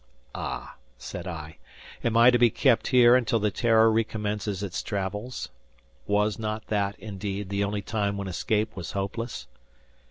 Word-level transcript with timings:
"Ah!" 0.33 0.77
said 0.97 1.27
I, 1.27 1.59
"am 2.03 2.17
I 2.17 2.31
to 2.31 2.39
be 2.39 2.49
kept 2.49 2.87
here 2.87 3.15
until 3.15 3.37
the 3.37 3.51
'Terror' 3.51 3.91
recommences 3.91 4.63
its 4.63 4.81
travels?" 4.81 5.49
Was 6.07 6.39
not 6.39 6.65
that, 6.69 6.97
indeed, 6.99 7.49
the 7.49 7.63
only 7.63 7.83
time 7.83 8.17
when 8.17 8.27
escape 8.27 8.75
was 8.75 8.93
hopeless? 8.93 9.45